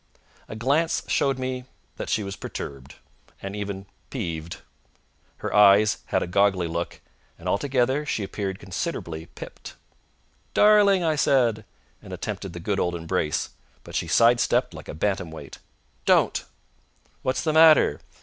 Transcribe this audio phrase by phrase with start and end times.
[0.47, 1.65] A glance showed me
[1.97, 2.95] that she was perturbed,
[3.39, 4.57] and even peeved.
[5.37, 7.01] Her eyes had a goggly look,
[7.37, 9.75] and altogether she appeared considerably pipped.
[10.55, 11.65] "Darling!" I said,
[12.01, 13.51] and attempted the good old embrace;
[13.83, 15.59] but she sidestepped like a bantam weight.
[16.05, 16.45] "Don't!"
[17.21, 17.99] "What's the matter?"